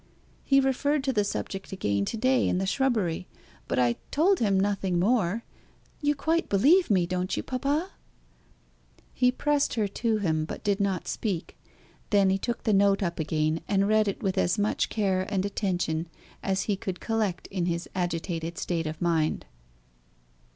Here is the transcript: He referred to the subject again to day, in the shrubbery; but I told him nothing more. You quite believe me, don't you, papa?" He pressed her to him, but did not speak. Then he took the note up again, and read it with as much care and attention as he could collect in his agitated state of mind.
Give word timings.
He 0.43 0.59
referred 0.59 1.03
to 1.03 1.13
the 1.13 1.23
subject 1.23 1.71
again 1.71 2.05
to 2.05 2.17
day, 2.17 2.49
in 2.49 2.57
the 2.57 2.65
shrubbery; 2.65 3.27
but 3.67 3.77
I 3.77 3.97
told 4.09 4.39
him 4.39 4.59
nothing 4.59 4.97
more. 4.99 5.43
You 6.01 6.15
quite 6.15 6.49
believe 6.49 6.89
me, 6.89 7.05
don't 7.05 7.37
you, 7.37 7.43
papa?" 7.43 7.91
He 9.13 9.31
pressed 9.31 9.75
her 9.75 9.87
to 9.87 10.17
him, 10.17 10.43
but 10.45 10.63
did 10.63 10.79
not 10.79 11.07
speak. 11.07 11.55
Then 12.09 12.31
he 12.31 12.39
took 12.39 12.63
the 12.63 12.73
note 12.73 13.03
up 13.03 13.19
again, 13.19 13.61
and 13.67 13.87
read 13.87 14.07
it 14.07 14.23
with 14.23 14.39
as 14.39 14.57
much 14.57 14.89
care 14.89 15.27
and 15.31 15.45
attention 15.45 16.07
as 16.41 16.63
he 16.63 16.75
could 16.75 16.99
collect 16.99 17.45
in 17.51 17.67
his 17.67 17.87
agitated 17.93 18.57
state 18.57 18.87
of 18.87 18.99
mind. 19.03 19.45